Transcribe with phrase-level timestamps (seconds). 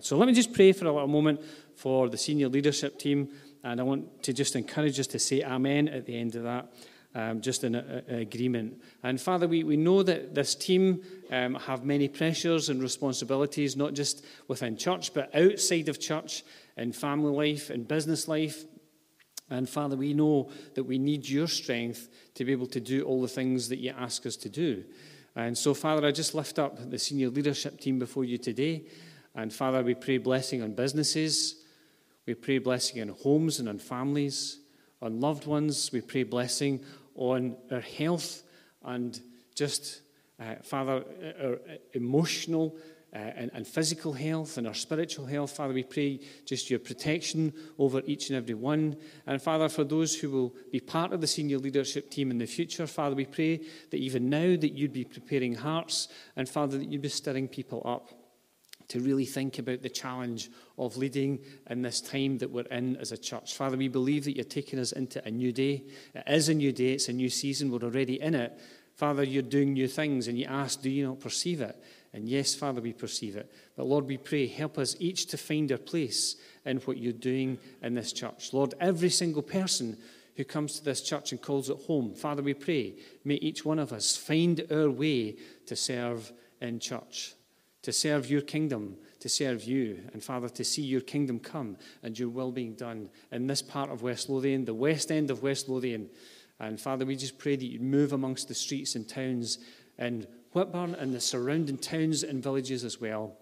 [0.00, 1.42] So let me just pray for a little moment
[1.76, 3.28] for the senior leadership team,
[3.62, 6.72] and I want to just encourage us to say Amen at the end of that.
[7.14, 8.82] Um, just in a, a agreement.
[9.02, 13.92] And Father, we, we know that this team um, have many pressures and responsibilities, not
[13.92, 16.42] just within church, but outside of church,
[16.76, 18.64] in family life, in business life.
[19.48, 23.22] And Father, we know that we need your strength to be able to do all
[23.22, 24.82] the things that you ask us to do.
[25.36, 28.86] And so, Father, I just lift up the senior leadership team before you today.
[29.34, 31.56] And Father, we pray blessing on businesses.
[32.26, 34.60] We pray blessing on homes and on families,
[35.02, 35.90] on loved ones.
[35.92, 36.84] We pray blessing
[37.16, 38.42] on our health
[38.84, 39.20] and
[39.54, 40.00] just,
[40.40, 41.04] uh, Father,
[41.42, 41.58] our
[41.92, 42.76] emotional
[43.12, 45.52] uh, and, and, physical health and our spiritual health.
[45.52, 48.96] Father, we pray just your protection over each and every one.
[49.24, 52.46] And Father, for those who will be part of the senior leadership team in the
[52.46, 53.60] future, Father, we pray
[53.90, 57.82] that even now that you'd be preparing hearts and Father, that you'd be stirring people
[57.84, 58.23] up
[58.88, 61.38] to really think about the challenge of leading
[61.70, 63.54] in this time that we're in as a church.
[63.54, 65.84] Father, we believe that you're taking us into a new day.
[66.14, 68.58] It is a new day, it's a new season, we're already in it.
[68.94, 71.82] Father, you're doing new things, and you ask, Do you not perceive it?
[72.12, 73.50] And yes, Father, we perceive it.
[73.76, 77.58] But Lord, we pray, help us each to find our place in what you're doing
[77.82, 78.52] in this church.
[78.52, 79.98] Lord, every single person
[80.36, 83.80] who comes to this church and calls it home, Father, we pray, may each one
[83.80, 87.34] of us find our way to serve in church
[87.84, 92.18] to serve your kingdom, to serve you, and Father, to see your kingdom come and
[92.18, 95.68] your will being done in this part of West Lothian, the west end of West
[95.68, 96.08] Lothian.
[96.58, 99.58] And Father, we just pray that you move amongst the streets and towns
[99.98, 103.36] in Whitburn and the surrounding towns and villages as well.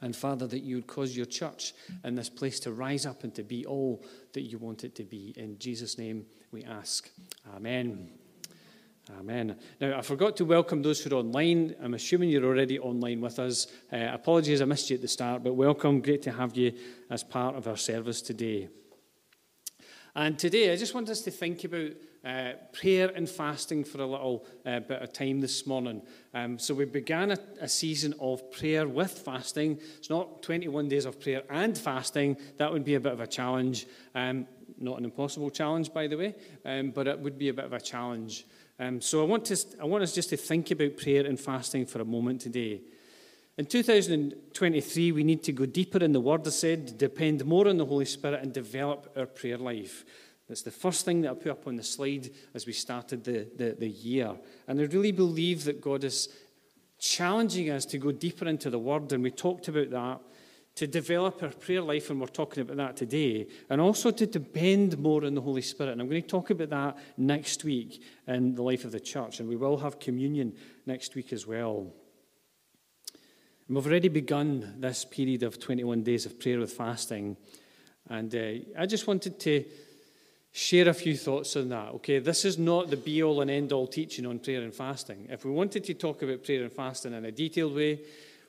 [0.00, 3.34] And Father, that you would cause your church in this place to rise up and
[3.34, 5.34] to be all that you want it to be.
[5.36, 7.10] In Jesus' name we ask.
[7.56, 8.23] Amen.
[9.10, 9.56] Amen.
[9.82, 11.74] Now, I forgot to welcome those who are online.
[11.82, 13.66] I'm assuming you're already online with us.
[13.92, 16.00] Uh, apologies, I missed you at the start, but welcome.
[16.00, 16.72] Great to have you
[17.10, 18.70] as part of our service today.
[20.14, 21.90] And today, I just want us to think about
[22.24, 26.00] uh, prayer and fasting for a little uh, bit of time this morning.
[26.32, 29.80] Um, so, we began a, a, season of prayer with fasting.
[29.98, 33.26] It's not 21 days of prayer and fasting, that would be a bit of a
[33.26, 33.86] challenge.
[34.14, 34.46] Um,
[34.78, 36.34] not an impossible challenge, by the way,
[36.64, 38.46] um, but it would be a bit of a challenge.
[38.78, 41.86] Um, so I want, to, I want us just to think about prayer and fasting
[41.86, 42.80] for a moment today.
[43.56, 47.76] In 2023, we need to go deeper in the Word, I said, depend more on
[47.76, 50.04] the Holy Spirit, and develop our prayer life.
[50.48, 53.46] That's the first thing that I put up on the slide as we started the,
[53.56, 54.32] the, the year.
[54.66, 56.28] And I really believe that God is
[56.98, 60.20] challenging us to go deeper into the Word, and we talked about that
[60.74, 64.98] to develop our prayer life, and we're talking about that today, and also to depend
[64.98, 65.92] more on the Holy Spirit.
[65.92, 69.38] And I'm going to talk about that next week in the life of the church,
[69.38, 70.54] and we will have communion
[70.84, 71.92] next week as well.
[73.68, 77.36] And we've already begun this period of 21 days of prayer with fasting,
[78.10, 79.64] and uh, I just wanted to
[80.50, 81.88] share a few thoughts on that.
[81.94, 85.26] Okay, this is not the be all and end all teaching on prayer and fasting.
[85.30, 88.00] If we wanted to talk about prayer and fasting in a detailed way,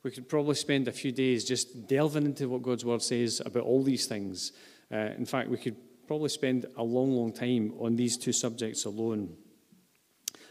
[0.05, 3.63] we could probably spend a few days just delving into what God's word says about
[3.63, 4.51] all these things.
[4.93, 8.85] Uh, in fact, we could probably spend a long, long time on these two subjects
[8.85, 9.35] alone.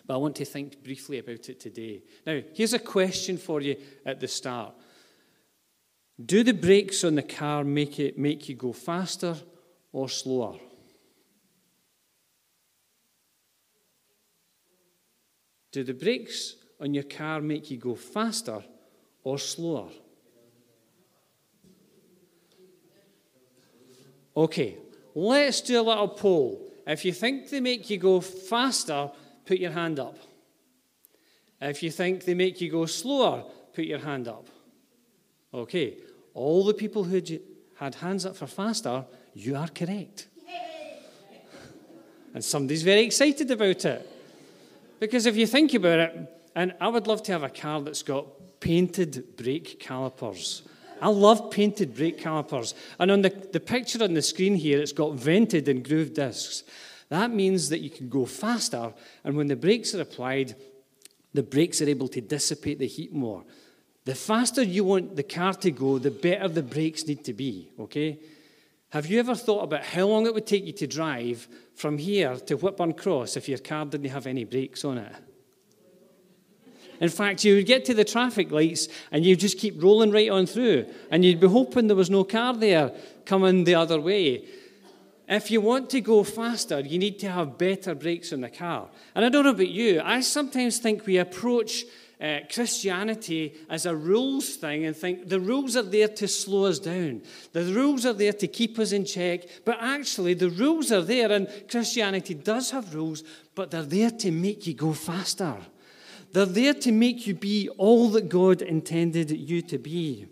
[0.05, 2.03] But I want to think briefly about it today.
[2.27, 4.75] Now, here's a question for you at the start
[6.27, 9.37] Do the brakes on the car make, it, make you go faster
[9.93, 10.59] or slower?
[15.71, 18.65] Do the brakes on your car make you go faster
[19.25, 19.89] or slower?
[24.37, 24.77] Okay,
[25.15, 26.73] let's do a little poll.
[26.87, 29.11] If you think they make you go faster,
[29.47, 30.19] put your hand up.
[31.61, 34.49] If you think they make you go slower, put your hand up.
[35.53, 35.97] Okay,
[36.35, 37.23] all the people who
[37.77, 39.05] had hands up for faster,
[39.35, 40.29] you are correct.
[42.35, 44.11] And somebody's very excited about it.
[44.99, 48.03] Because if you think about it, and I would love to have a car that's
[48.03, 50.63] got painted brake calipers.
[51.01, 52.75] I love painted brake calipers.
[52.99, 56.63] And on the, the picture on the screen here, it's got vented and grooved discs.
[57.09, 58.93] That means that you can go faster,
[59.23, 60.57] and when the brakes are applied,
[61.35, 63.45] the brakes are able to dissipate the heat more.
[64.05, 67.71] The faster you want the car to go, the better the brakes need to be,
[67.79, 68.19] okay?
[68.91, 72.37] Have you ever thought about how long it would take you to drive from here
[72.37, 75.13] to Whitburn Cross if your car didn't have any brakes on it?
[77.01, 80.31] In fact, you would get to the traffic lights and you'd just keep rolling right
[80.31, 82.93] on through, and you'd be hoping there was no car there
[83.25, 84.45] coming the other way.
[85.27, 88.89] If you want to go faster, you need to have better brakes in the car.
[89.15, 91.85] And I don't know about you, I sometimes think we approach
[92.21, 96.79] uh, Christianity as a rules thing and think the rules are there to slow us
[96.79, 97.23] down.
[97.53, 99.43] The rules are there to keep us in check.
[99.65, 103.25] But actually, the rules are there, and Christianity does have rules,
[103.55, 105.57] but they're there to make you go faster.
[106.35, 110.27] They're there to make you be all that God intended you to be.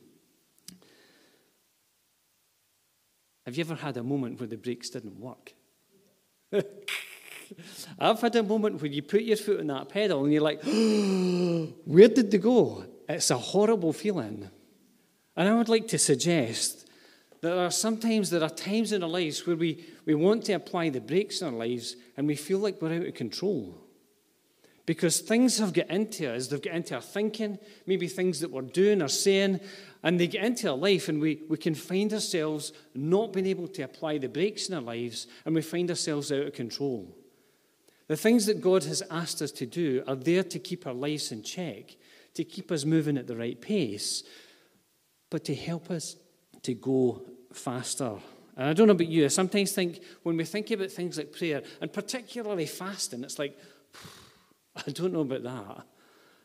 [3.46, 5.52] Have you ever had a moment where the brakes didn't work?
[8.00, 10.64] I've had a moment where you put your foot on that pedal and you're like,
[10.64, 12.84] where did they go?
[13.08, 14.50] It's a horrible feeling.
[15.36, 16.88] And I would like to suggest
[17.42, 20.54] that there are sometimes there are times in our lives where we, we want to
[20.54, 23.78] apply the brakes in our lives and we feel like we're out of control.
[24.84, 28.62] Because things have got into us, they've got into our thinking, maybe things that we're
[28.62, 29.60] doing or saying,
[30.02, 33.68] and they get into our life, and we, we can find ourselves not being able
[33.68, 37.14] to apply the brakes in our lives, and we find ourselves out of control.
[38.08, 41.30] The things that God has asked us to do are there to keep our lives
[41.30, 41.96] in check,
[42.34, 44.24] to keep us moving at the right pace,
[45.30, 46.16] but to help us
[46.62, 48.16] to go faster.
[48.56, 51.32] And I don't know about you, I sometimes think when we think about things like
[51.32, 53.56] prayer, and particularly fasting, it's like,
[54.76, 55.84] I don't know about that.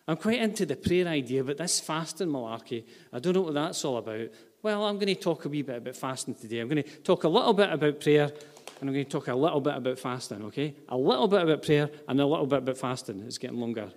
[0.07, 3.83] I'm quite into the prayer idea, but this fasting malarkey, I don't know what that's
[3.83, 4.29] all about.
[4.63, 6.59] Well, I'm going to talk a wee bit about fasting today.
[6.59, 8.31] I'm going to talk a little bit about prayer,
[8.79, 10.75] and I'm going to talk a little bit about fasting, okay?
[10.89, 13.21] A little bit about prayer and a little bit about fasting.
[13.27, 13.91] It's getting longer.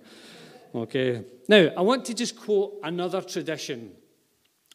[0.75, 1.23] Okay.
[1.47, 3.91] Now, I want to just quote another tradition.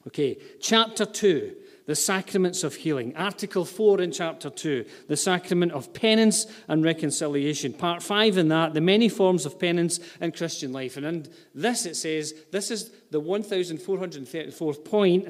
[0.06, 0.38] Okay.
[0.60, 1.54] Chapter 2
[1.86, 3.16] the sacraments of healing.
[3.16, 7.72] Article 4 in chapter 2, the sacrament of penance and reconciliation.
[7.72, 10.96] Part 5 in that, the many forms of penance in Christian life.
[10.96, 15.28] And in this it says, this is the 1434th point.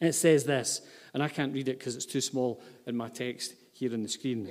[0.00, 0.80] It says this,
[1.14, 4.08] and I can't read it because it's too small in my text here on the
[4.08, 4.50] screen.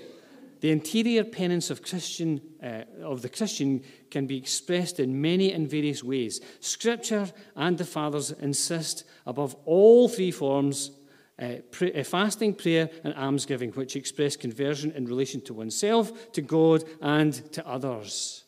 [0.61, 3.81] The interior penance of, Christian, uh, of the Christian
[4.11, 6.41] can be expressed in many and various ways.
[6.59, 10.91] Scripture and the Fathers insist above all three forms
[11.41, 16.41] uh, pray, uh, fasting, prayer, and almsgiving, which express conversion in relation to oneself, to
[16.41, 18.43] God, and to others.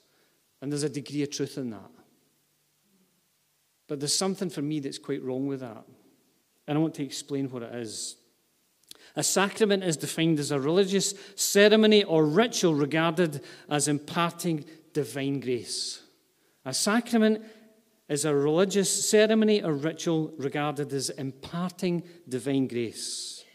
[0.61, 1.91] And there's a degree of truth in that.
[3.87, 5.83] But there's something for me that's quite wrong with that.
[6.67, 8.15] And I want to explain what it is.
[9.15, 14.63] A sacrament is defined as a religious ceremony or ritual regarded as imparting
[14.93, 16.01] divine grace.
[16.63, 17.43] A sacrament
[18.11, 23.45] is a religious ceremony or ritual regarded as imparting divine grace.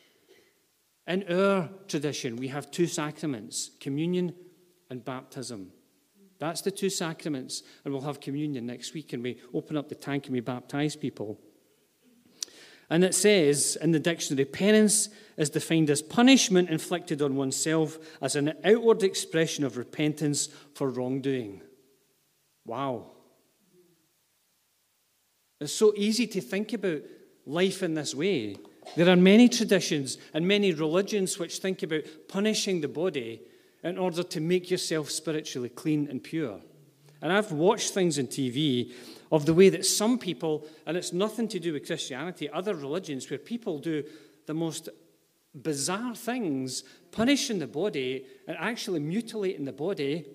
[1.06, 4.34] In our tradition, we have two sacraments communion
[4.88, 5.72] and baptism.
[6.38, 9.94] That's the two sacraments, and we'll have communion next week, and we open up the
[9.94, 11.38] tank and we baptize people.
[12.88, 18.36] And it says in the dictionary penance is defined as punishment inflicted on oneself as
[18.36, 21.60] an outward expression of repentance for wrongdoing.
[22.64, 23.15] Wow.
[25.60, 27.02] It's so easy to think about
[27.46, 28.56] life in this way.
[28.94, 33.40] There are many traditions and many religions which think about punishing the body
[33.82, 36.60] in order to make yourself spiritually clean and pure.
[37.22, 38.92] And I've watched things on TV
[39.32, 43.28] of the way that some people, and it's nothing to do with Christianity, other religions,
[43.30, 44.04] where people do
[44.46, 44.88] the most
[45.54, 50.26] bizarre things, punishing the body and actually mutilating the body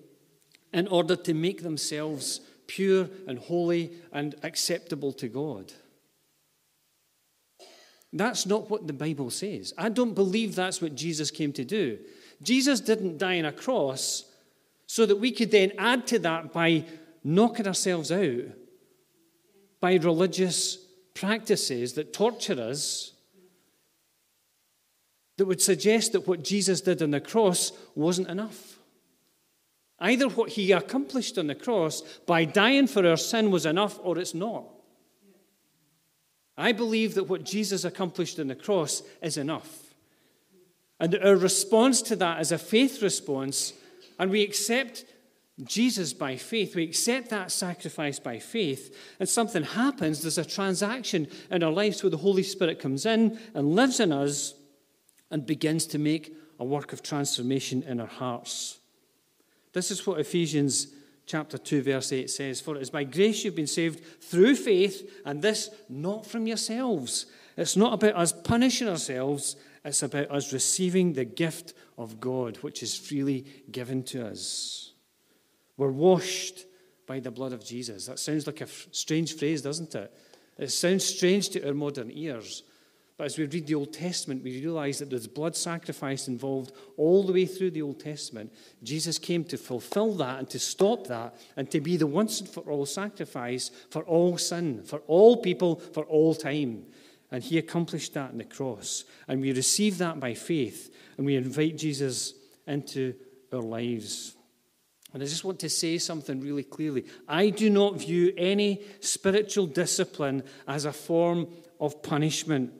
[0.72, 5.72] in order to make themselves pure and holy and acceptable to God.
[8.12, 9.72] That's not what the Bible says.
[9.78, 11.98] I don't believe that's what Jesus came to do.
[12.42, 14.24] Jesus didn't die on a cross
[14.86, 16.84] so that we could then add to that by
[17.24, 18.44] knocking ourselves out
[19.80, 20.78] by religious
[21.12, 23.12] practices that torture us,
[25.36, 28.71] that would suggest that what Jesus did on the cross wasn't enough.
[30.02, 34.18] Either what he accomplished on the cross by dying for our sin was enough or
[34.18, 34.64] it's not.
[36.56, 39.94] I believe that what Jesus accomplished on the cross is enough.
[40.98, 43.74] And our response to that is a faith response,
[44.18, 45.04] and we accept
[45.62, 46.74] Jesus by faith.
[46.74, 50.22] We accept that sacrifice by faith, and something happens.
[50.22, 54.12] There's a transaction in our lives where the Holy Spirit comes in and lives in
[54.12, 54.54] us
[55.30, 58.80] and begins to make a work of transformation in our hearts.
[59.72, 60.88] This is what Ephesians
[61.26, 65.20] chapter 2, verse 8 says For it is by grace you've been saved through faith,
[65.24, 67.26] and this not from yourselves.
[67.56, 72.82] It's not about us punishing ourselves, it's about us receiving the gift of God, which
[72.82, 74.92] is freely given to us.
[75.76, 76.66] We're washed
[77.06, 78.06] by the blood of Jesus.
[78.06, 80.12] That sounds like a strange phrase, doesn't it?
[80.58, 82.62] It sounds strange to our modern ears.
[83.22, 87.22] But as we read the Old Testament, we realize that there's blood sacrifice involved all
[87.22, 88.52] the way through the Old Testament.
[88.82, 92.48] Jesus came to fulfill that and to stop that and to be the once and
[92.48, 96.84] for all sacrifice for all sin, for all people, for all time.
[97.30, 99.04] And he accomplished that on the cross.
[99.28, 102.34] And we receive that by faith and we invite Jesus
[102.66, 103.14] into
[103.52, 104.34] our lives.
[105.14, 107.04] And I just want to say something really clearly.
[107.28, 111.46] I do not view any spiritual discipline as a form
[111.78, 112.72] of punishment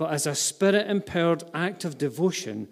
[0.00, 2.66] but as a spirit empowered act of devotion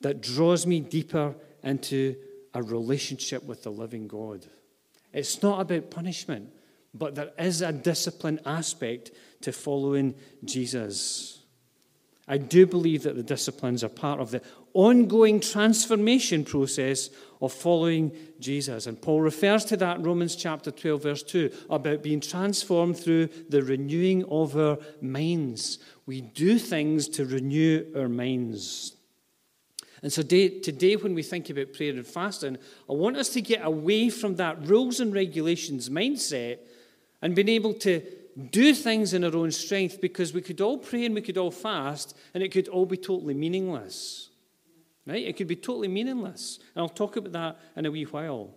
[0.00, 2.16] that draws me deeper into
[2.54, 4.46] a relationship with the living God.
[5.12, 6.50] It's not about punishment,
[6.92, 9.12] but there is a discipline aspect
[9.42, 11.42] to following Jesus.
[12.26, 14.42] I do believe that the disciplines are part of the
[14.74, 17.10] ongoing transformation process
[17.40, 18.86] of following Jesus.
[18.86, 23.28] And Paul refers to that in Romans chapter 12, verse 2, about being transformed through
[23.48, 25.78] the renewing of our minds.
[26.06, 28.96] We do things to renew our minds.
[30.02, 32.58] And so today, when we think about prayer and fasting,
[32.90, 36.58] I want us to get away from that rules and regulations mindset
[37.20, 38.02] and being able to
[38.50, 41.52] do things in our own strength because we could all pray and we could all
[41.52, 44.30] fast and it could all be totally meaningless.
[45.06, 45.24] Right?
[45.24, 46.58] It could be totally meaningless.
[46.74, 48.54] And I'll talk about that in a wee while.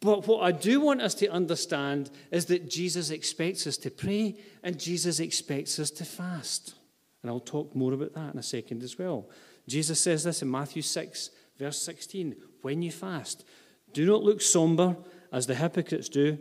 [0.00, 4.36] But what I do want us to understand is that Jesus expects us to pray
[4.62, 6.74] and Jesus expects us to fast.
[7.22, 9.28] And I'll talk more about that in a second as well.
[9.66, 13.44] Jesus says this in Matthew 6, verse 16 When you fast,
[13.92, 14.96] do not look somber
[15.32, 16.38] as the hypocrites do,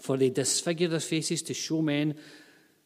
[0.00, 2.14] for they disfigure their faces to show men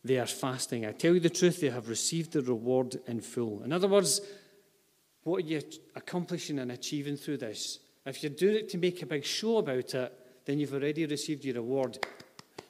[0.04, 0.84] they are fasting.
[0.84, 3.62] I tell you the truth, they have received the reward in full.
[3.62, 4.20] In other words,
[5.22, 5.62] what are you
[5.94, 7.78] accomplishing and achieving through this?
[8.04, 11.44] If you're doing it to make a big show about it, then you've already received
[11.44, 12.04] your reward.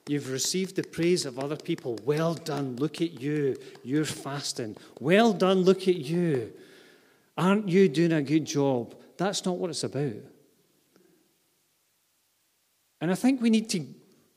[0.06, 1.98] You've received the praise of other people.
[2.04, 3.56] Well done, look at you.
[3.82, 4.76] You're fasting.
[5.00, 6.52] Well done, look at you.
[7.38, 8.94] Aren't you doing a good job?
[9.16, 10.16] That's not what it's about.
[13.00, 13.86] And I think we need to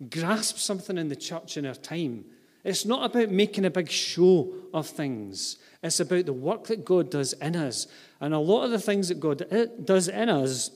[0.09, 2.25] grasp something in the church in our time.
[2.63, 7.11] It's not about making a big show of things, it's about the work that God
[7.11, 7.87] does in us.
[8.19, 10.71] And a lot of the things that God eh, does in us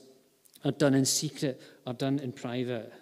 [0.64, 2.92] are done in secret, are done in private.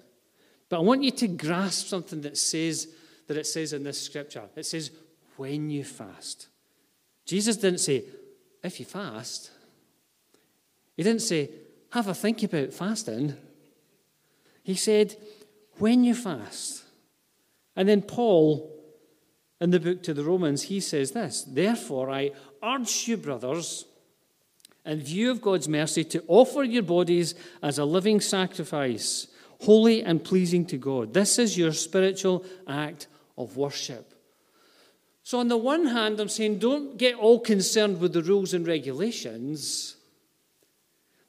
[0.69, 2.89] But I want you to grasp something that says
[3.27, 4.45] that it says in this scripture.
[4.57, 4.91] It says,
[5.37, 6.49] when you fast.
[7.25, 8.05] Jesus didn't say,
[8.63, 9.51] if you fast.
[10.97, 11.51] He didn't say,
[11.91, 13.37] have a think about fasting.
[14.63, 15.17] He said,
[15.79, 16.85] when you fast.
[17.77, 18.75] And then Paul,
[19.61, 23.85] in the book to the Romans, he says this Therefore, I urge you, brothers,
[24.89, 29.29] in view of God's mercy, to offer your bodies as a living sacrifice,
[29.61, 31.13] holy and pleasing to God.
[31.13, 34.15] This is your spiritual act of worship.
[35.23, 38.67] So, on the one hand, I'm saying don't get all concerned with the rules and
[38.67, 39.97] regulations.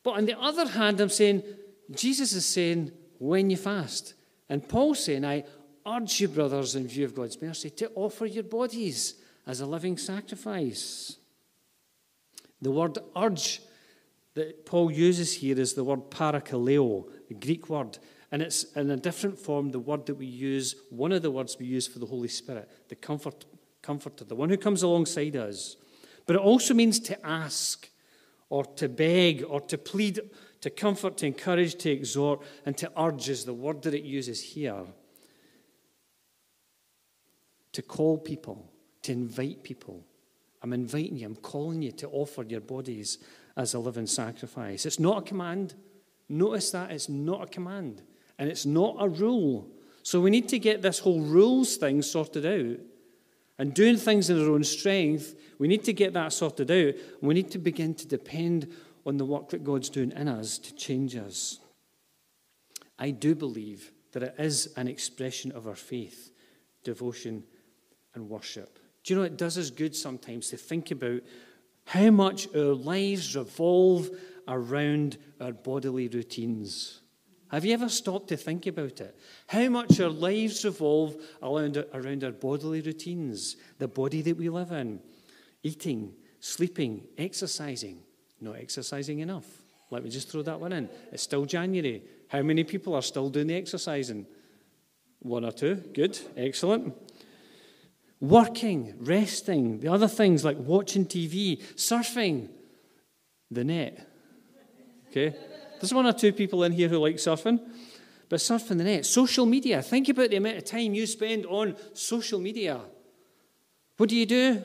[0.03, 1.43] But on the other hand, I'm saying
[1.91, 4.13] Jesus is saying when you fast.
[4.47, 5.43] And Paul's saying, I
[5.85, 9.97] urge you, brothers, in view of God's mercy, to offer your bodies as a living
[9.97, 11.17] sacrifice.
[12.61, 13.61] The word urge
[14.35, 17.97] that Paul uses here is the word parakaleo, the Greek word.
[18.31, 21.57] And it's in a different form, the word that we use, one of the words
[21.57, 23.45] we use for the Holy Spirit, the comfort,
[23.81, 25.77] comforter, the one who comes alongside us.
[26.25, 27.89] But it also means to ask,
[28.49, 30.19] or to beg, or to plead,
[30.61, 34.41] to comfort, to encourage, to exhort, and to urge is the word that it uses
[34.41, 34.85] here.
[37.73, 38.71] To call people,
[39.03, 40.05] to invite people,
[40.61, 43.17] I'm inviting you, I'm calling you to offer your bodies
[43.55, 44.85] as a living sacrifice.
[44.85, 45.75] It's not a command.
[46.27, 48.01] Notice that it's not a command
[48.37, 49.67] and it's not a rule.
[50.03, 52.79] So we need to get this whole rules thing sorted out.
[53.57, 56.95] And doing things in our own strength, we need to get that sorted out.
[57.21, 58.73] We need to begin to depend
[59.05, 61.59] on the work that God's doing in us to change us.
[62.97, 66.31] I do believe that it is an expression of our faith,
[66.83, 67.43] devotion,
[68.15, 68.78] and worship.
[69.09, 71.21] Do you know, it does us good sometimes to think about
[71.85, 74.07] how much our lives revolve
[74.47, 77.01] around our bodily routines.
[77.47, 79.17] Have you ever stopped to think about it?
[79.47, 84.71] How much our lives revolve around, around our bodily routines, the body that we live
[84.71, 84.99] in,
[85.63, 88.03] eating, sleeping, exercising.
[88.39, 89.47] Not exercising enough.
[89.89, 90.87] Let me just throw that one in.
[91.11, 92.03] It's still January.
[92.27, 94.27] How many people are still doing the exercising?
[95.17, 95.77] One or two.
[95.95, 96.19] Good.
[96.37, 96.93] Excellent
[98.21, 102.49] working, resting, the other things like watching TV, surfing,
[103.49, 104.07] the net.
[105.09, 105.35] Okay?
[105.79, 107.59] There's one or two people in here who like surfing,
[108.27, 109.05] but surfing the net.
[109.05, 109.81] Social media.
[109.81, 112.81] Think about the amount of time you spend on social media.
[113.97, 114.61] What do you do?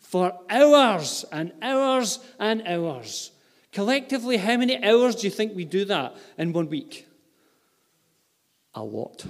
[0.00, 3.30] For hours and hours and hours.
[3.72, 7.06] Collectively, how many hours do you think we do that in one week?
[8.74, 9.24] A lot.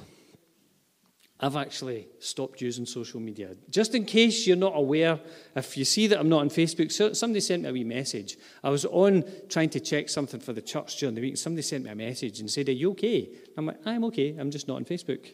[1.45, 3.57] I've actually stopped using social media.
[3.69, 5.19] Just in case you're not aware,
[5.57, 8.37] if you see that I'm not on Facebook, somebody sent me a wee message.
[8.63, 11.37] I was on trying to check something for the church during the week.
[11.37, 13.29] Somebody sent me a message and said, Are you okay?
[13.57, 14.37] I'm like, I'm okay.
[14.39, 15.33] I'm just not on Facebook.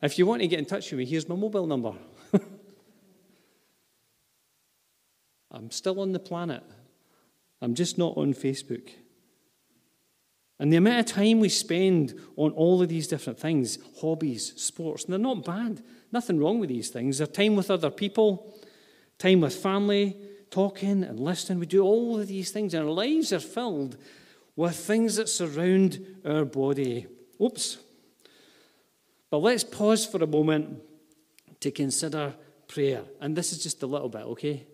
[0.00, 1.94] If you want to get in touch with me, here's my mobile number.
[5.50, 6.62] I'm still on the planet.
[7.60, 8.90] I'm just not on Facebook.
[10.58, 15.04] And the amount of time we spend on all of these different things, hobbies, sports,
[15.04, 15.82] and they're not bad.
[16.12, 17.18] Nothing wrong with these things.
[17.18, 18.58] They're time with other people,
[19.18, 20.16] time with family,
[20.50, 21.58] talking and listening.
[21.58, 23.98] We do all of these things, and our lives are filled
[24.54, 27.06] with things that surround our body.
[27.42, 27.78] Oops.
[29.28, 30.80] But let's pause for a moment
[31.60, 32.34] to consider
[32.66, 33.02] prayer.
[33.20, 34.66] And this is just a little bit, okay?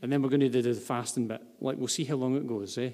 [0.00, 1.42] And then we're going to do the fasting bit.
[1.60, 2.90] Like, we'll see how long it goes, eh?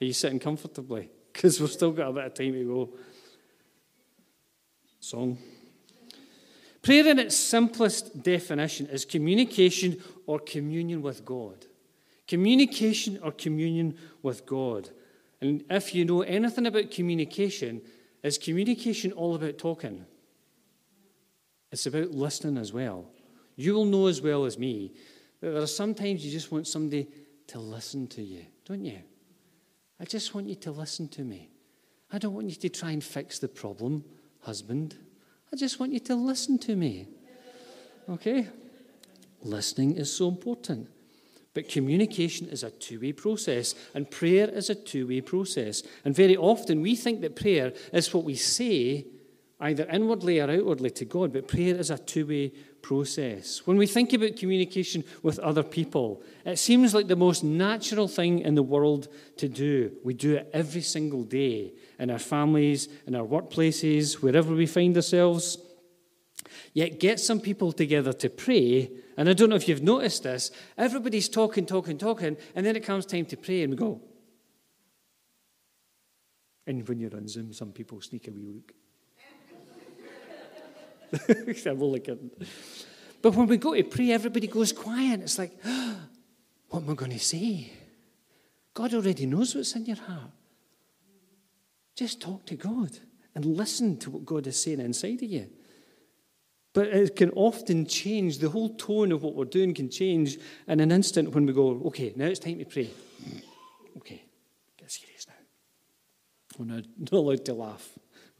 [0.00, 1.08] Are you sitting comfortably?
[1.34, 2.88] Because we've still got a bit of time to go.
[5.00, 5.36] Song.
[6.80, 11.66] Prayer, in its simplest definition, is communication or communion with God.
[12.28, 14.90] Communication or communion with God.
[15.40, 17.82] And if you know anything about communication,
[18.22, 20.06] is communication all about talking?
[21.72, 23.06] It's about listening as well.
[23.56, 24.92] You will know as well as me
[25.40, 27.08] that there are sometimes you just want somebody
[27.48, 29.00] to listen to you, don't you?
[30.00, 31.50] I just want you to listen to me.
[32.12, 34.04] I don't want you to try and fix the problem,
[34.40, 34.96] husband.
[35.52, 37.08] I just want you to listen to me.
[38.08, 38.48] Okay?
[39.42, 40.88] Listening is so important.
[41.54, 45.82] But communication is a two way process, and prayer is a two way process.
[46.04, 49.06] And very often we think that prayer is what we say,
[49.64, 52.52] either inwardly or outwardly to God, but prayer is a two way
[52.82, 53.66] process.
[53.66, 58.40] When we think about communication with other people, it seems like the most natural thing
[58.40, 59.92] in the world to do.
[60.04, 64.94] We do it every single day in our families, in our workplaces, wherever we find
[64.96, 65.56] ourselves.
[66.74, 70.50] Yet get some people together to pray, and I don't know if you've noticed this,
[70.76, 74.02] everybody's talking, talking, talking, and then it comes time to pray, and we go.
[76.66, 78.72] And when you're on Zoom, some people sneak a wee look.
[81.66, 82.30] I'm only kidding.
[83.22, 85.20] But when we go to pray, everybody goes quiet.
[85.20, 85.96] It's like, oh,
[86.68, 87.72] what am I going to say?
[88.74, 90.30] God already knows what's in your heart.
[91.96, 92.90] Just talk to God
[93.34, 95.48] and listen to what God is saying inside of you.
[96.74, 100.80] But it can often change, the whole tone of what we're doing can change in
[100.80, 102.90] an instant when we go, okay, now it's time to pray.
[103.96, 104.24] Okay,
[104.76, 105.34] get serious now.
[106.58, 107.88] We're not, not allowed to laugh.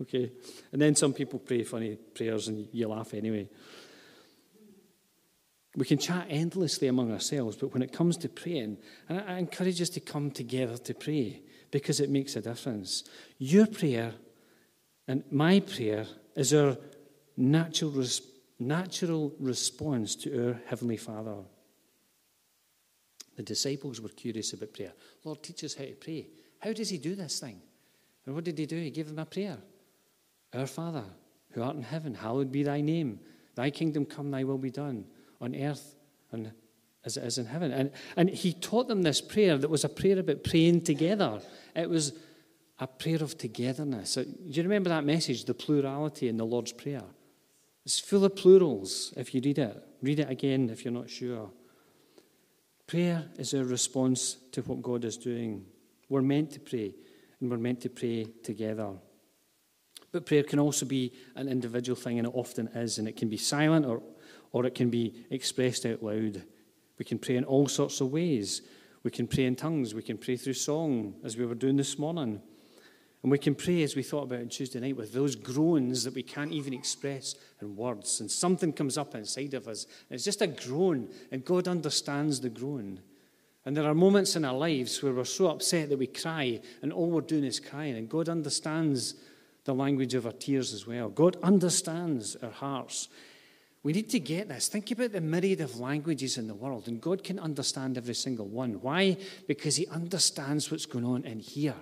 [0.02, 0.32] Okay?
[0.72, 3.48] And then some people pray funny prayers and you laugh anyway.
[5.76, 8.78] We can chat endlessly among ourselves, but when it comes to praying,
[9.08, 13.04] and I encourage us to come together to pray because it makes a difference.
[13.38, 14.14] Your prayer
[15.08, 16.76] and my prayer is our
[17.36, 18.04] natural,
[18.58, 21.36] natural response to our Heavenly Father.
[23.36, 24.92] The disciples were curious about prayer.
[25.24, 26.28] Lord, teach us how to pray.
[26.60, 27.60] How does He do this thing?
[28.24, 28.76] And what did He do?
[28.76, 29.58] He gave them a prayer.
[30.54, 31.04] Our Father,
[31.50, 33.20] who art in heaven, hallowed be thy name.
[33.54, 35.04] Thy kingdom come, thy will be done,
[35.40, 35.94] on earth
[36.32, 36.52] and
[37.04, 37.72] as it is in heaven.
[37.72, 41.40] And, and he taught them this prayer that was a prayer about praying together.
[41.76, 42.12] It was
[42.78, 44.14] a prayer of togetherness.
[44.14, 47.04] Do you remember that message, the plurality in the Lord's Prayer?
[47.84, 49.88] It's full of plurals if you read it.
[50.02, 51.50] Read it again if you're not sure.
[52.86, 55.64] Prayer is a response to what God is doing.
[56.08, 56.94] We're meant to pray,
[57.40, 58.92] and we're meant to pray together.
[60.14, 63.28] But prayer can also be an individual thing, and it often is, and it can
[63.28, 64.00] be silent or,
[64.52, 66.44] or it can be expressed out loud.
[67.00, 68.62] We can pray in all sorts of ways.
[69.02, 69.92] We can pray in tongues.
[69.92, 72.40] We can pray through song, as we were doing this morning.
[73.24, 76.14] And we can pray, as we thought about on Tuesday night, with those groans that
[76.14, 78.20] we can't even express in words.
[78.20, 79.84] And something comes up inside of us.
[80.10, 83.00] it's just a groan, and God understands the groan.
[83.64, 86.92] And there are moments in our lives where we're so upset that we cry, and
[86.92, 87.96] all we're doing is crying.
[87.96, 89.16] And God understands
[89.64, 91.08] the language of our tears as well.
[91.08, 93.08] God understands our hearts.
[93.82, 94.68] We need to get this.
[94.68, 98.46] Think about the myriad of languages in the world, and God can understand every single
[98.46, 98.80] one.
[98.80, 99.16] Why?
[99.46, 101.74] Because He understands what's going on in here.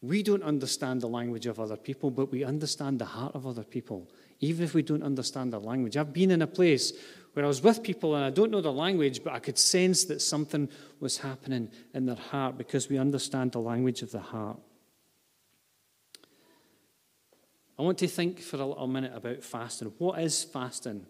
[0.00, 3.64] We don't understand the language of other people, but we understand the heart of other
[3.64, 4.08] people,
[4.40, 5.96] even if we don't understand their language.
[5.96, 6.92] I've been in a place
[7.32, 10.04] where I was with people and I don't know the language, but I could sense
[10.04, 10.68] that something
[11.00, 14.58] was happening in their heart because we understand the language of the heart.
[17.78, 19.92] I want to think for a little minute about fasting.
[19.98, 21.06] What is fasting?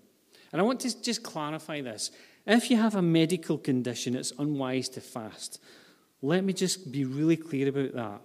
[0.53, 2.11] And I want to just clarify this.
[2.47, 5.61] If you have a medical condition, it's unwise to fast.
[6.21, 8.21] Let me just be really clear about that.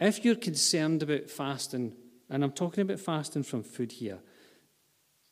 [0.00, 1.94] If you're concerned about fasting,
[2.30, 4.18] and I'm talking about fasting from food here,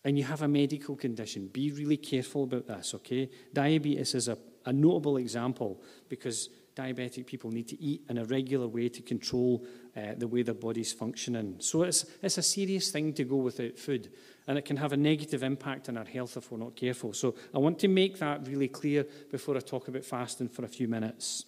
[0.05, 3.31] and you have a medical condition, be really careful about this, okay?
[3.53, 8.67] Diabetes is a, a notable example because diabetic people need to eat in a regular
[8.67, 9.65] way to control
[9.96, 11.57] uh, the way their body's functioning.
[11.59, 14.11] So it's, it's a serious thing to go without food,
[14.46, 17.12] and it can have a negative impact on our health if we're not careful.
[17.12, 20.68] So I want to make that really clear before I talk about fasting for a
[20.68, 21.44] few minutes.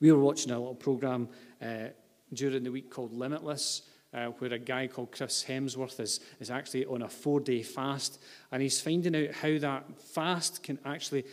[0.00, 1.28] We were watching a little program
[1.62, 1.88] uh,
[2.32, 3.82] during the week called Limitless.
[4.10, 8.18] Uh, where a guy called Chris Hemsworth is, is actually on a four day fast,
[8.50, 11.26] and he's finding out how that fast can actually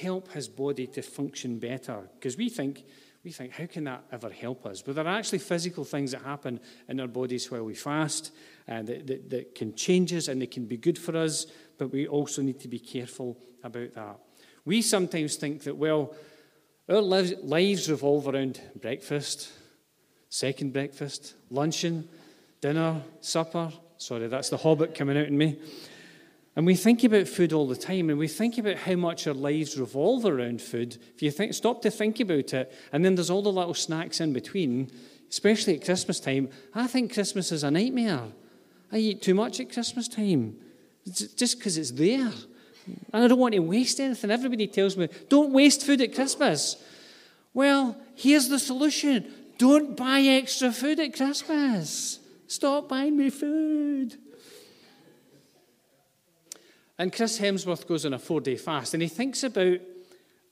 [0.00, 2.08] help his body to function better.
[2.14, 2.84] Because we think,
[3.24, 4.82] we think, how can that ever help us?
[4.82, 8.32] But there are actually physical things that happen in our bodies while we fast
[8.66, 11.46] and that, that, that can change us and they can be good for us,
[11.78, 14.18] but we also need to be careful about that.
[14.66, 16.14] We sometimes think that, well,
[16.88, 19.50] our lives revolve around breakfast,
[20.28, 22.06] second breakfast, luncheon,
[22.60, 23.72] dinner, supper.
[23.96, 25.58] Sorry, that's the hobbit coming out in me.
[26.56, 29.34] And we think about food all the time, and we think about how much our
[29.34, 30.96] lives revolve around food.
[31.14, 34.20] If you think, stop to think about it, and then there's all the little snacks
[34.20, 34.90] in between,
[35.30, 36.48] especially at Christmas time.
[36.72, 38.22] I think Christmas is a nightmare.
[38.92, 40.56] I eat too much at Christmas time,
[41.04, 42.30] just because it's there.
[43.12, 44.30] And I don't want to waste anything.
[44.30, 46.76] Everybody tells me, don't waste food at Christmas.
[47.52, 49.26] Well, here's the solution
[49.58, 52.20] don't buy extra food at Christmas.
[52.46, 54.18] Stop buying me food.
[56.98, 59.80] And Chris Hemsworth goes on a four day fast and he thinks about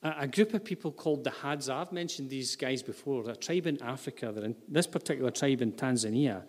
[0.02, 1.70] a group of people called the Hadza.
[1.70, 3.22] I've mentioned these guys before.
[3.22, 4.32] They're a tribe in Africa.
[4.34, 6.42] They're in this particular tribe in Tanzania.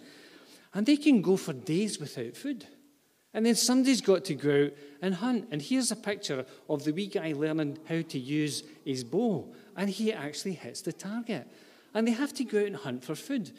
[0.73, 2.65] And they can go for days without food.
[3.31, 5.47] And then somebody's got to go out and hunt.
[5.51, 9.53] And here's a picture of the wee guy learning how to use his bow.
[9.75, 11.47] And he actually hits the target.
[11.93, 13.51] And they have to go out and hunt for food.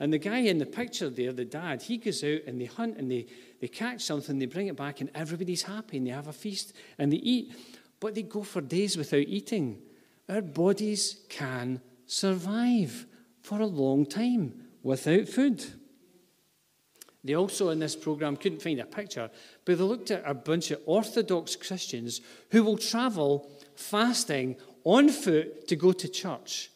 [0.00, 2.96] And the guy in the picture there, the dad, he goes out and they hunt
[2.96, 3.26] and they,
[3.62, 6.72] they catch something, they bring it back, and everybody's happy and they have a feast
[6.98, 7.54] and they eat.
[8.00, 9.80] But they go for days without eating.
[10.28, 13.06] Our bodies can survive
[13.40, 15.64] for a long time without food.
[17.22, 19.30] They also, in this program, couldn't find a picture,
[19.64, 22.20] but they looked at a bunch of Orthodox Christians
[22.50, 26.72] who will travel fasting on foot to go to church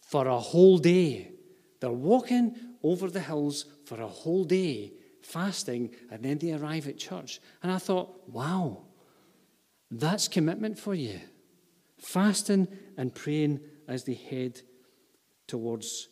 [0.00, 1.32] for a whole day.
[1.80, 4.92] They're walking over the hills for a whole day,
[5.22, 7.40] fasting, and then they arrive at church.
[7.62, 8.82] And I thought, wow,
[9.90, 11.20] that's commitment for you.
[11.98, 14.60] Fasting and praying as they head
[15.46, 16.08] towards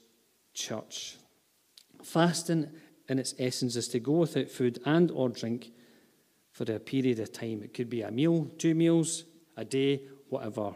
[0.55, 1.17] church.
[2.03, 2.71] Fasting,
[3.09, 5.73] in its essence, is to go without food and or drink
[6.53, 7.63] for a period of time.
[7.63, 9.25] It could be a meal, two meals,
[9.57, 10.75] a day, whatever.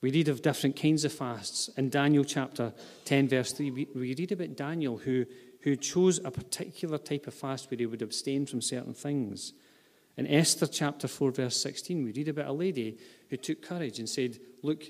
[0.00, 1.70] We read of different kinds of fasts.
[1.78, 2.74] In Daniel chapter
[3.06, 5.24] 10, verse 3, we, read about Daniel who,
[5.64, 9.54] who chose a particular type of fast where he would abstain from certain things.
[10.16, 12.98] In Esther chapter 4, verse 16, we read about a lady
[13.30, 14.84] who took courage and said, Look,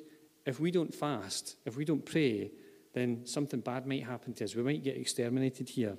[0.45, 2.51] if we don't fast, if we don't pray,
[2.93, 4.57] then something bad might happen to us.
[4.57, 5.97] We might get exterminated here.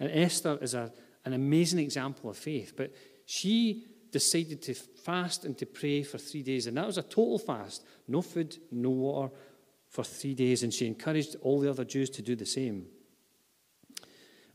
[0.00, 0.92] And Esther is a,
[1.24, 2.92] an amazing example of faith, but
[3.26, 6.66] she decided to fast and to pray for three days.
[6.66, 9.32] And that was a total fast no food, no water
[9.88, 10.64] for three days.
[10.64, 12.86] And she encouraged all the other Jews to do the same.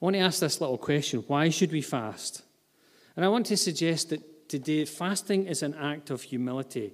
[0.02, 2.42] I want to ask this little question why should we fast?
[3.16, 6.94] And I want to suggest that today fasting is an act of humility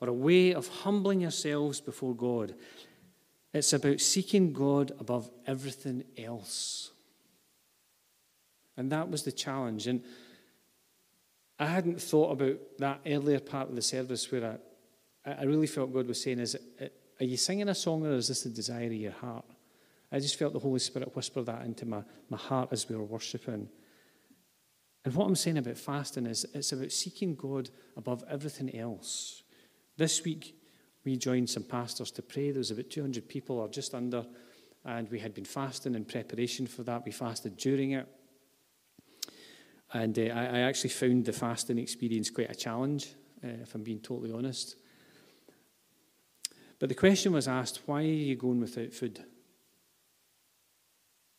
[0.00, 2.54] or a way of humbling yourselves before God.
[3.52, 6.92] It's about seeking God above everything else.
[8.76, 9.86] And that was the challenge.
[9.86, 10.02] And
[11.58, 14.58] I hadn't thought about that earlier part of the service where
[15.24, 16.56] I, I really felt God was saying, is
[17.18, 19.46] are you singing a song or is this the desire of your heart?
[20.12, 23.04] I just felt the Holy Spirit whisper that into my, my heart as we were
[23.04, 23.68] worshipping.
[25.04, 29.42] And what I'm saying about fasting is it's about seeking God above everything else.
[29.96, 30.56] This week,
[31.04, 32.50] we joined some pastors to pray.
[32.50, 34.26] There was about 200 people or just under,
[34.84, 37.04] and we had been fasting in preparation for that.
[37.04, 38.08] We fasted during it.
[39.92, 43.14] And uh, I, I, actually found the fasting experience quite a challenge,
[43.44, 44.74] uh, if I'm being totally honest.
[46.80, 49.24] But the question was asked why are you going without food?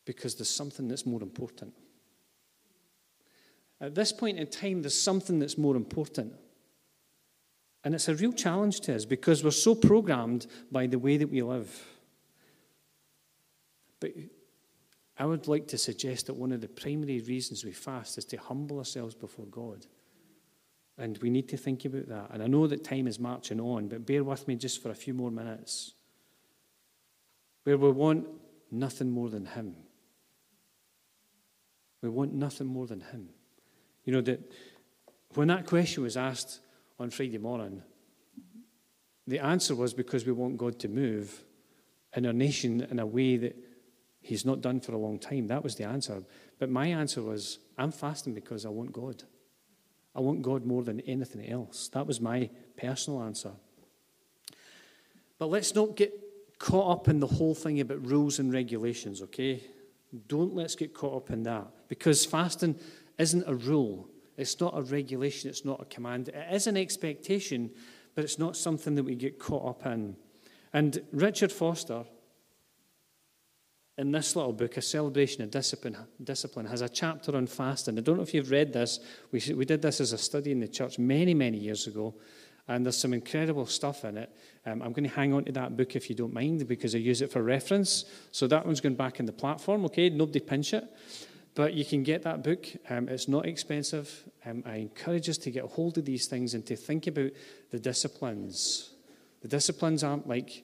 [0.08, 1.74] Because there's something that's more important.
[3.82, 6.34] At this point in time, there's something that's more important.
[7.84, 11.30] And it's a real challenge to us because we're so programmed by the way that
[11.30, 11.86] we live.
[14.00, 14.12] But
[15.18, 18.38] I would like to suggest that one of the primary reasons we fast is to
[18.38, 19.86] humble ourselves before God.
[20.98, 22.30] And we need to think about that.
[22.32, 24.96] And I know that time is marching on, but bear with me just for a
[24.96, 25.96] few more minutes.
[27.66, 28.26] Where we want
[28.72, 29.76] nothing more than Him.
[32.02, 33.30] We want nothing more than Him.
[34.04, 34.52] You know, that
[35.34, 36.60] when that question was asked
[37.00, 37.82] on Friday morning,
[39.26, 41.44] the answer was because we want God to move
[42.16, 43.56] in our nation in a way that
[44.22, 45.48] He's not done for a long time.
[45.48, 46.24] That was the answer.
[46.60, 49.24] But my answer was I'm fasting because I want God.
[50.16, 51.90] I want God more than anything else.
[51.90, 53.52] That was my personal answer.
[55.38, 56.12] But let's not get
[56.58, 59.64] caught up in the whole thing about rules and regulations, okay?
[60.28, 62.80] Don't let's get caught up in that because fasting
[63.18, 64.10] isn't a rule.
[64.38, 65.50] It's not a regulation.
[65.50, 66.30] It's not a command.
[66.30, 67.72] It is an expectation,
[68.16, 70.16] but it's not something that we get caught up in.
[70.74, 72.04] And Richard Foster,
[73.98, 77.98] in this little book, A Celebration of Discipline, Discipline, has a chapter on fasting.
[77.98, 79.00] I don't know if you've read this.
[79.32, 82.14] We, we did this as a study in the church many, many years ago,
[82.68, 84.36] and there's some incredible stuff in it.
[84.66, 86.98] Um, I'm going to hang on to that book if you don't mind, because I
[86.98, 88.06] use it for reference.
[88.32, 90.10] So that one's going back in the platform, okay?
[90.10, 90.84] Nobody pinch it.
[91.56, 92.68] But you can get that book.
[92.90, 94.30] Um, it's not expensive.
[94.46, 97.32] Um, I encourage us to get a hold of these things and to think about
[97.72, 98.92] the disciplines.
[99.42, 100.64] The disciplines aren't like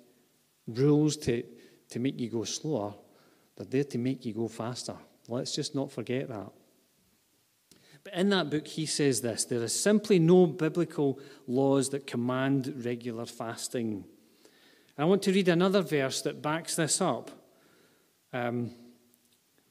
[0.68, 1.44] rules to,
[1.90, 2.94] to make you go slower
[3.56, 4.96] they're there to make you go faster.
[5.28, 6.52] Let's just not forget that.
[8.04, 12.74] But in that book, he says this there is simply no biblical laws that command
[12.86, 14.06] regular fasting.
[14.98, 17.32] I want to read another verse that backs this up.
[18.32, 18.72] Um,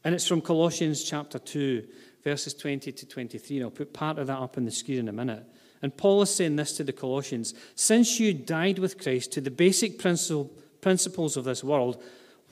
[0.04, 1.86] and it's from Colossians chapter 2,
[2.24, 3.58] verses 20 to 23.
[3.58, 5.44] And I'll put part of that up on the screen in a minute.
[5.80, 9.50] And Paul is saying this to the Colossians Since you died with Christ to the
[9.50, 12.02] basic principles of this world,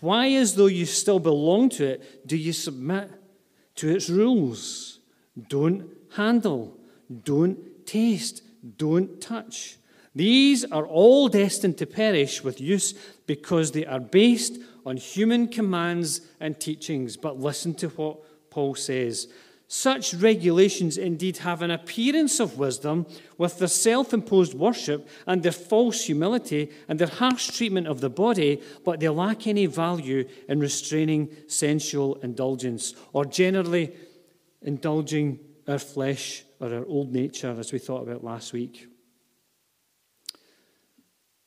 [0.00, 3.10] why, as though you still belong to it, do you submit
[3.76, 4.99] to its rules?
[5.48, 6.76] Don't handle,
[7.24, 8.42] don't taste,
[8.76, 9.76] don't touch.
[10.14, 12.94] These are all destined to perish with use
[13.26, 17.16] because they are based on human commands and teachings.
[17.16, 19.28] But listen to what Paul says
[19.72, 23.06] such regulations indeed have an appearance of wisdom
[23.38, 28.10] with their self imposed worship and their false humility and their harsh treatment of the
[28.10, 33.92] body, but they lack any value in restraining sensual indulgence or generally
[34.62, 38.89] indulging our flesh or our old nature, as we thought about last week.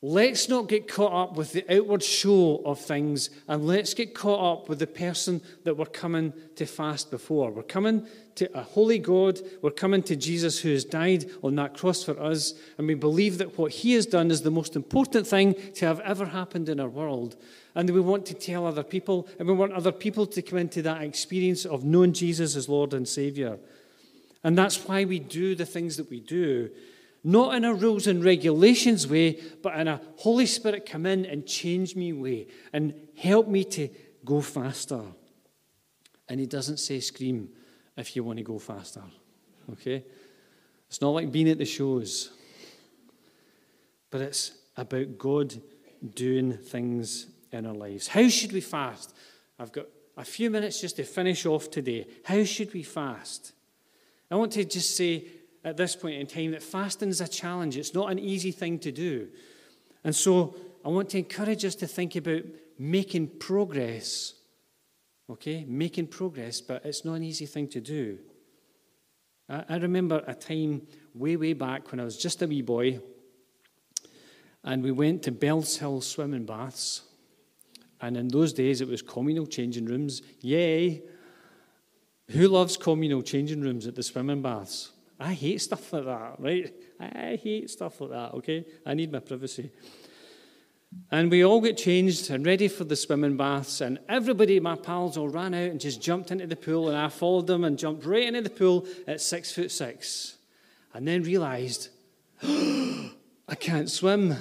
[0.05, 4.59] Let's not get caught up with the outward show of things and let's get caught
[4.59, 7.51] up with the person that we're coming to fast before.
[7.51, 9.39] We're coming to a holy God.
[9.61, 12.53] We're coming to Jesus who has died on that cross for us.
[12.77, 16.01] And we believe that what he has done is the most important thing to have
[16.01, 17.37] ever happened in our world.
[17.73, 20.81] And we want to tell other people, and we want other people to come into
[20.81, 23.57] that experience of knowing Jesus as Lord and Savior.
[24.43, 26.71] And that's why we do the things that we do
[27.23, 31.45] not in a rules and regulations way, but in a Holy Spirit come in and
[31.45, 33.89] change me way and help me to
[34.25, 35.01] go faster.
[36.27, 37.49] And he doesn't say scream
[37.95, 39.03] if you want to go faster.
[39.71, 40.03] Okay?
[40.87, 42.31] It's not like being at the shows,
[44.11, 45.53] but it's about God
[46.13, 48.07] doing things in our lives.
[48.07, 49.15] How should we fast?
[49.57, 49.85] I've got
[50.17, 52.05] a few minutes just to finish off today.
[52.23, 53.53] How should we fast?
[54.29, 55.25] I want to just say
[55.63, 57.77] at this point in time that fasting is a challenge.
[57.77, 59.29] It's not an easy thing to do.
[60.03, 62.41] And so I want to encourage us to think about
[62.77, 64.33] making progress.
[65.29, 65.65] Okay?
[65.67, 68.19] Making progress, but it's not an easy thing to do.
[69.49, 70.81] I, I remember a time
[71.13, 72.99] way, way back when I was just a wee boy,
[74.65, 77.01] and we went to Bellshill swimming baths.
[78.01, 80.21] And in those days, it was communal changing rooms.
[80.41, 81.03] Yay!
[82.31, 84.91] Who loves communal changing rooms at the swimming baths?
[85.19, 86.73] I hate stuff like that, right?
[86.99, 88.65] I hate stuff like that, okay?
[88.85, 89.71] I need my privacy.
[91.11, 95.17] And we all get changed and ready for the swimming baths, and everybody, my pals,
[95.17, 98.05] all ran out and just jumped into the pool, and I followed them and jumped
[98.05, 100.37] right into the pool at six foot six,
[100.93, 101.89] and then realised
[102.43, 104.35] I can't swim.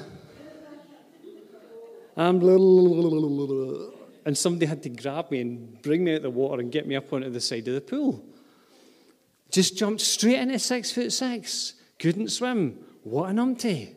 [2.16, 2.40] I'm
[4.24, 6.86] and somebody had to grab me and bring me out of the water and get
[6.86, 8.24] me up onto the side of the pool.
[9.52, 11.74] Just jumped straight into six foot six.
[11.98, 12.78] Couldn't swim.
[13.04, 13.94] What an umpty.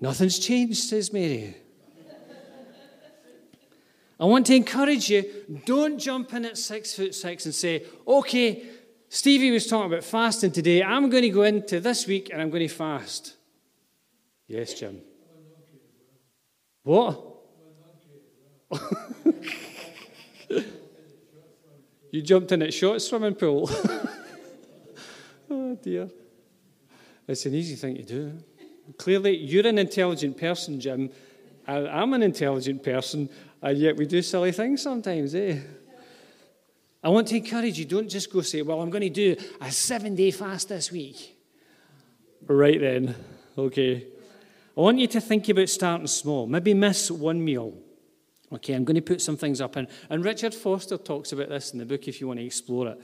[0.00, 1.56] Nothing's changed, says Mary.
[4.20, 5.24] I want to encourage you
[5.64, 8.66] don't jump in at six foot six and say, okay,
[9.08, 10.82] Stevie was talking about fasting today.
[10.82, 13.34] I'm going to go into this week and I'm going to fast.
[14.46, 15.00] Yes, Jim.
[16.82, 17.24] What?
[22.10, 23.70] You jumped in at short swimming pool.
[25.50, 26.08] oh, dear.
[27.26, 28.38] It's an easy thing to do.
[28.96, 31.10] Clearly, you're an intelligent person, Jim.
[31.66, 33.28] I'm an intelligent person,
[33.60, 35.58] and yet we do silly things sometimes, eh?
[37.02, 39.70] I want to encourage you, don't just go say, Well, I'm going to do a
[39.70, 41.36] seven day fast this week.
[42.46, 43.14] Right then,
[43.56, 44.06] okay.
[44.76, 46.46] I want you to think about starting small.
[46.46, 47.74] Maybe miss one meal.
[48.52, 49.76] Okay, I'm going to put some things up.
[49.76, 52.88] And, and Richard Foster talks about this in the book if you want to explore
[52.88, 53.00] it.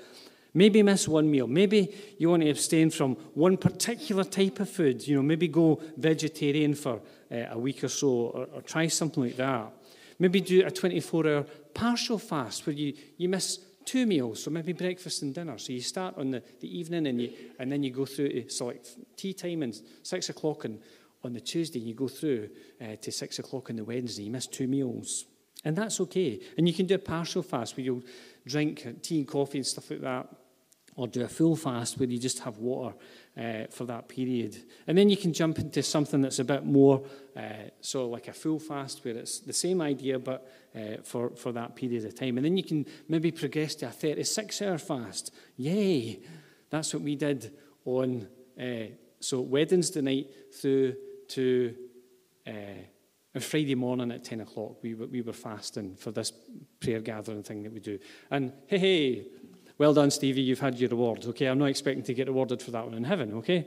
[0.55, 1.49] Maybe miss one meal.
[1.49, 5.07] Maybe you want to abstain from one particular type of food.
[5.07, 9.25] You know, maybe go vegetarian for uh, a week or so, or, or try something
[9.25, 9.73] like that.
[10.21, 11.43] Maybe do a 24 hour
[11.75, 15.59] partial fast where you, you miss two meals, so maybe breakfast and dinner.
[15.59, 18.64] So you start on the, the evening and, you, and then you go through to
[18.64, 18.87] like
[19.17, 20.79] tea time and six o'clock and
[21.25, 24.25] on the Tuesday, you go through uh, to six o'clock on the Wednesday.
[24.25, 25.25] You miss two meals.
[25.64, 26.40] And that's okay.
[26.59, 28.03] And you can do a partial fast where you'll
[28.47, 30.29] drink tea and coffee and stuff like that,
[30.96, 32.94] or do a full fast where you just have water
[33.37, 34.57] uh, for that period.
[34.87, 37.04] And then you can jump into something that's a bit more
[37.37, 41.52] uh, of like a full fast where it's the same idea but uh, for, for
[41.52, 42.37] that period of time.
[42.37, 45.33] And then you can maybe progress to a 36 hour fast.
[45.57, 46.20] Yay!
[46.70, 47.52] That's what we did
[47.85, 48.28] on
[48.61, 48.87] uh,
[49.20, 50.94] so Wednesday night through
[51.28, 51.74] to
[52.46, 54.83] uh, Friday morning at 10 o'clock.
[54.83, 56.33] We were, we were fasting for this
[56.80, 57.98] prayer gathering thing that we do.
[58.30, 59.26] And hey, hey,
[59.79, 61.25] well done, Stevie, you've had your reward.
[61.27, 63.67] Okay, I'm not expecting to get rewarded for that one in heaven, okay?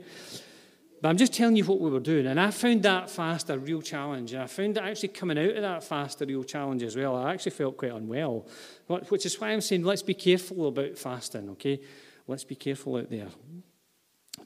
[1.00, 2.26] But I'm just telling you what we were doing.
[2.26, 4.32] And I found that fast a real challenge.
[4.32, 7.14] And I found that actually coming out of that fast a real challenge as well.
[7.14, 8.46] I actually felt quite unwell,
[9.08, 11.80] which is why I'm saying let's be careful about fasting, okay?
[12.26, 13.28] Let's be careful out there,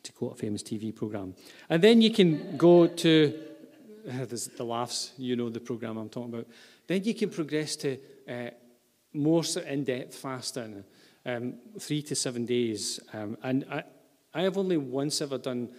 [0.03, 1.35] to quote a famous TV program.
[1.71, 3.41] And then you can go to,
[4.09, 6.49] uh, the laughs, you know the program I'm talking about.
[6.87, 7.99] Then you can progress to
[8.29, 8.51] uh,
[9.15, 10.85] more in depth fasting
[11.27, 13.01] um, three to seven days.
[13.13, 13.85] Um, and I,
[14.35, 15.71] I have only once ever done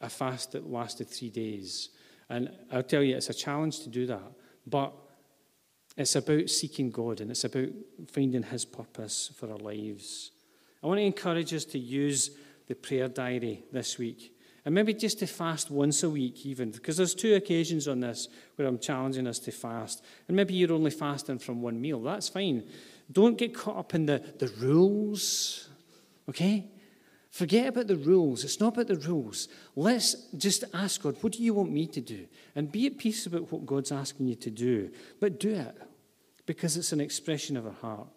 [0.00, 1.90] a fast that lasted three days.
[2.28, 4.32] And I'll tell you, it's a challenge to do that.
[4.66, 4.92] But
[5.96, 7.68] it's about seeking God and it's about
[8.12, 10.30] finding His purpose for our lives.
[10.82, 12.30] I want to encourage us to use
[12.68, 14.34] the prayer diary this week.
[14.64, 18.28] And maybe just to fast once a week, even, because there's two occasions on this
[18.56, 20.04] where I'm challenging us to fast.
[20.28, 22.02] And maybe you're only fasting from one meal.
[22.02, 22.64] That's fine.
[23.10, 25.68] Don't get caught up in the, the rules,
[26.28, 26.70] okay?
[27.30, 28.44] Forget about the rules.
[28.44, 29.48] It's not about the rules.
[29.76, 32.26] Let's just ask God, what do you want me to do?
[32.54, 34.90] And be at peace about what God's asking you to do.
[35.20, 35.76] But do it
[36.46, 38.08] because it's an expression of our heart.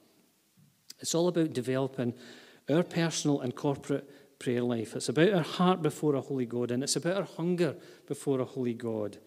[0.99, 2.13] It's all about developing
[2.69, 4.95] our personal and corporate prayer life.
[4.95, 7.75] It's about our heart before a holy God, and it's about our hunger
[8.07, 9.17] before a holy God.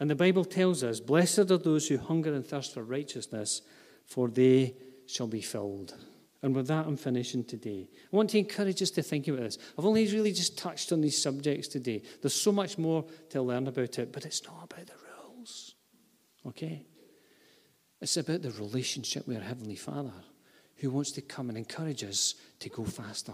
[0.00, 3.62] And the Bible tells us, Blessed are those who hunger and thirst for righteousness,
[4.06, 4.74] for they
[5.06, 5.94] shall be filled.
[6.42, 7.88] And with that, I'm finishing today.
[8.12, 9.58] I want to encourage us to think about this.
[9.78, 12.02] I've only really just touched on these subjects today.
[12.20, 14.92] There's so much more to learn about it, but it's not about the
[15.26, 15.74] rules.
[16.46, 16.84] Okay?
[18.02, 20.12] It's about the relationship with our Heavenly Father
[20.76, 23.32] who wants to come and encourage us to go faster.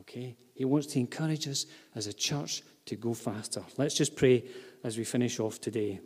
[0.00, 0.36] Okay?
[0.54, 3.62] He wants to encourage us as a church to go faster.
[3.76, 4.44] Let's just pray
[4.82, 6.00] as we finish off today.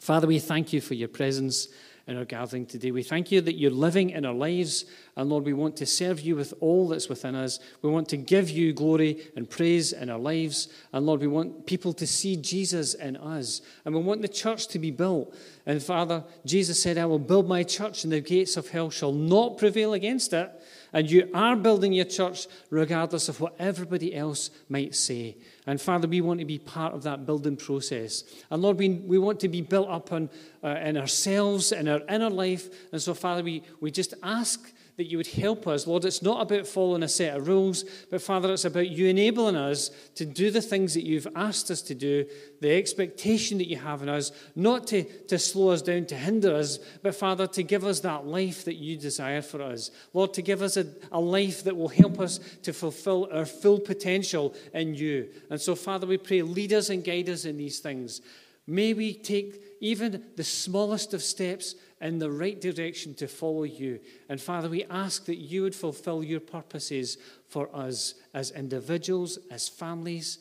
[0.00, 1.68] Father, we thank you for your presence
[2.10, 2.90] in our gathering today.
[2.90, 4.84] We thank you that you're living in our lives.
[5.16, 7.60] And Lord, we want to serve you with all that's within us.
[7.82, 10.66] We want to give you glory and praise in our lives.
[10.92, 13.62] And Lord, we want people to see Jesus in us.
[13.84, 15.36] And we want the church to be built.
[15.66, 19.12] And Father, Jesus said, I will build my church, and the gates of hell shall
[19.12, 20.50] not prevail against it.
[20.92, 25.36] And you are building your church regardless of what everybody else might say.
[25.66, 28.24] And Father, we want to be part of that building process.
[28.50, 30.30] And Lord, we, we want to be built up on,
[30.64, 32.68] uh, in ourselves, in our inner life.
[32.92, 35.86] And so, Father, we, we just ask that you would help us.
[35.86, 39.56] Lord, it's not about following a set of rules, but Father, it's about you enabling
[39.56, 42.26] us to do the things that you've asked us to do,
[42.60, 46.54] the expectation that you have in us, not to, to slow us down, to hinder
[46.54, 49.90] us, but Father, to give us that life that you desire for us.
[50.12, 53.80] Lord, to give us a, a life that will help us to fulfill our full
[53.80, 55.30] potential in you.
[55.48, 58.20] And so, Father, we pray, lead us and guide us in these things.
[58.66, 64.00] May we take even the smallest of steps in the right direction to follow you.
[64.28, 69.68] And Father, we ask that you would fulfill your purposes for us as individuals, as
[69.68, 70.38] families,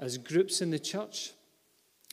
[0.00, 1.32] as groups in the church,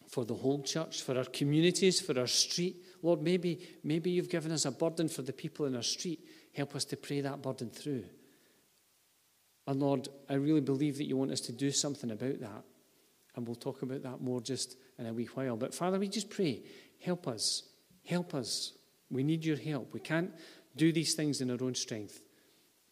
[0.09, 2.77] for the whole church, for our communities, for our street.
[3.01, 6.19] Lord, maybe, maybe you've given us a burden for the people in our street.
[6.53, 8.03] Help us to pray that burden through.
[9.67, 12.63] And Lord, I really believe that you want us to do something about that.
[13.35, 15.57] And we'll talk about that more just in a wee while.
[15.57, 16.63] But Father, we just pray,
[17.01, 17.63] help us
[18.05, 18.73] Help us.
[19.09, 19.93] We need your help.
[19.93, 20.31] We can't
[20.75, 22.21] do these things in our own strength.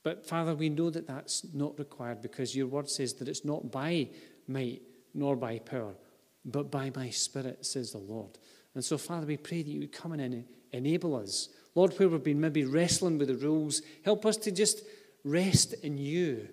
[0.03, 3.71] But Father, we know that that's not required because your word says that it's not
[3.71, 4.09] by
[4.47, 4.81] might
[5.13, 5.95] nor by power,
[6.43, 8.37] but by my spirit, says the Lord.
[8.75, 11.49] And so, Father, we pray that you would come and enable us.
[11.75, 14.81] Lord, where we've been maybe wrestling with the rules, help us to just
[15.23, 16.49] rest in you.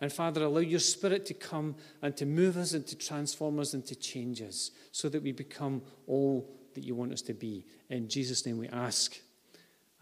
[0.00, 3.74] And Father, allow your spirit to come and to move us and to transform us
[3.74, 7.64] and to change us so that we become all that you want us to be.
[7.88, 9.16] In Jesus' name we ask.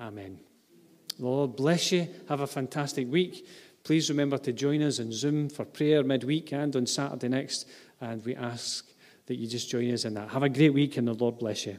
[0.01, 0.39] Amen.
[1.19, 2.09] Lord bless you.
[2.29, 3.47] Have a fantastic week.
[3.85, 7.67] Please remember to join us on Zoom for prayer midweek and on Saturday next.
[8.01, 8.87] And we ask
[9.27, 10.29] that you just join us in that.
[10.29, 11.79] Have a great week and the Lord bless you.